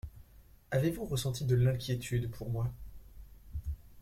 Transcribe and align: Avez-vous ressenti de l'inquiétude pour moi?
Avez-vous 0.71 1.05
ressenti 1.05 1.45
de 1.45 1.53
l'inquiétude 1.55 2.31
pour 2.31 2.49
moi? 2.49 2.71